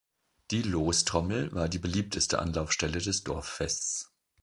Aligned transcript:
Die 0.49 0.63
Lostrommel 0.63 1.53
war 1.53 1.69
die 1.69 1.77
beliebteste 1.77 2.39
Anlaufstelle 2.39 2.97
des 2.97 3.23
Dorffests. 3.23 4.11